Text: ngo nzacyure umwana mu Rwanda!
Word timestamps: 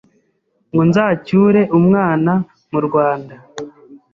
ngo 0.71 0.83
nzacyure 0.89 1.61
umwana 1.77 2.33
mu 2.71 2.79
Rwanda! 2.87 3.35